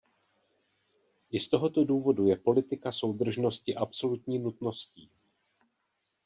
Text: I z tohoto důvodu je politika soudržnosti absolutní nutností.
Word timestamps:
I 1.31 1.39
z 1.39 1.49
tohoto 1.49 1.83
důvodu 1.83 2.27
je 2.27 2.35
politika 2.35 2.91
soudržnosti 2.91 3.75
absolutní 3.75 4.39
nutností. 4.39 5.09